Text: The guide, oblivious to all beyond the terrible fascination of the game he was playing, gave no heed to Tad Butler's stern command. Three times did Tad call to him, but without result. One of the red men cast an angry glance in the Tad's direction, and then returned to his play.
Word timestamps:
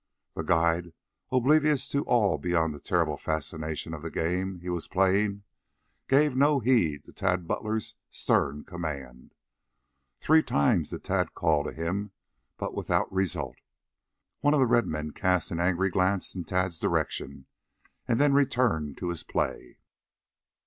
The 0.33 0.41
guide, 0.41 0.93
oblivious 1.31 1.87
to 1.89 2.01
all 2.05 2.39
beyond 2.39 2.73
the 2.73 2.79
terrible 2.79 3.17
fascination 3.17 3.93
of 3.93 4.01
the 4.01 4.09
game 4.09 4.57
he 4.57 4.67
was 4.67 4.87
playing, 4.87 5.43
gave 6.07 6.35
no 6.35 6.59
heed 6.59 7.03
to 7.03 7.13
Tad 7.13 7.47
Butler's 7.47 7.93
stern 8.09 8.63
command. 8.63 9.35
Three 10.19 10.41
times 10.41 10.89
did 10.89 11.03
Tad 11.03 11.35
call 11.35 11.63
to 11.65 11.71
him, 11.71 12.13
but 12.57 12.73
without 12.73 13.13
result. 13.13 13.57
One 14.39 14.55
of 14.55 14.59
the 14.59 14.65
red 14.65 14.87
men 14.87 15.11
cast 15.11 15.51
an 15.51 15.59
angry 15.59 15.91
glance 15.91 16.33
in 16.33 16.41
the 16.41 16.47
Tad's 16.47 16.79
direction, 16.79 17.45
and 18.07 18.19
then 18.19 18.33
returned 18.33 18.97
to 18.97 19.09
his 19.09 19.21
play. 19.23 19.77